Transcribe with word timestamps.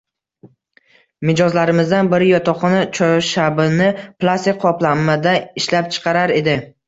Mijozlarimizdan 1.29 2.09
biri 2.13 2.29
yotoqxona 2.29 2.79
choyshabini 2.99 3.91
plastik 4.23 4.59
qoplamada 4.65 5.35
ishlab 5.63 5.93
chiqarar 5.97 6.35
edi. 6.39 6.57